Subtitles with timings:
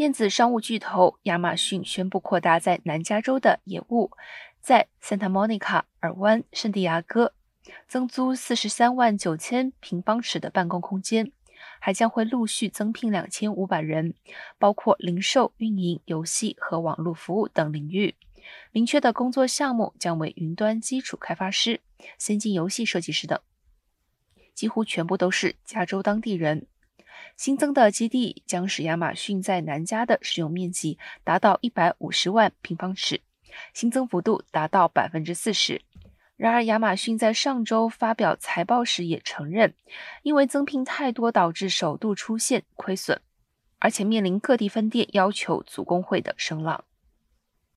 [0.00, 4.10] 电子商务巨头亚马逊宣布扩大在南加州的业务，
[4.58, 7.34] 在 Santa Monica 尔湾、圣地亚哥
[7.86, 11.30] 增租四十三万九千平方尺的办公空间，
[11.78, 14.14] 还将会陆续增聘两千五百人，
[14.58, 18.14] 包括零售、运营、游戏和网络服务等领域。
[18.72, 21.82] 明确的工作项目将为云端基础开发师、
[22.16, 23.38] 先进游戏设计师等，
[24.54, 26.66] 几乎全部都是加州当地人。
[27.36, 33.20] 新增的基地将使亚马逊在南加的使用面积达到一百五十万平方尺，
[33.72, 35.80] 新增幅度达到百分之四十。
[36.36, 39.74] 然而，亚马逊在上周发表财报时也承认，
[40.22, 43.20] 因为增聘太多导致首度出现亏损，
[43.78, 46.84] 而且面临各地分店要求组工会的声浪。